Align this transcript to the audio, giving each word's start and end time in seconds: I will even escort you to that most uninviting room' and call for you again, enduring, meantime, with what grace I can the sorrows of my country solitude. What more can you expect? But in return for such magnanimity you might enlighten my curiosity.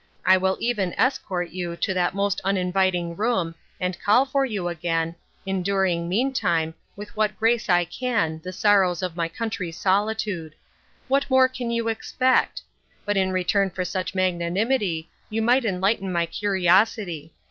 I 0.25 0.35
will 0.35 0.57
even 0.59 0.95
escort 0.97 1.51
you 1.51 1.75
to 1.75 1.93
that 1.93 2.15
most 2.15 2.41
uninviting 2.43 3.15
room' 3.15 3.53
and 3.79 3.99
call 4.01 4.25
for 4.25 4.43
you 4.43 4.67
again, 4.67 5.13
enduring, 5.45 6.09
meantime, 6.09 6.73
with 6.95 7.15
what 7.15 7.37
grace 7.37 7.69
I 7.69 7.85
can 7.85 8.41
the 8.43 8.51
sorrows 8.51 9.03
of 9.03 9.15
my 9.15 9.27
country 9.27 9.71
solitude. 9.71 10.55
What 11.07 11.29
more 11.29 11.47
can 11.47 11.69
you 11.69 11.87
expect? 11.87 12.63
But 13.05 13.15
in 13.15 13.31
return 13.31 13.69
for 13.69 13.85
such 13.85 14.15
magnanimity 14.15 15.07
you 15.29 15.43
might 15.43 15.65
enlighten 15.65 16.11
my 16.11 16.25
curiosity. 16.25 17.33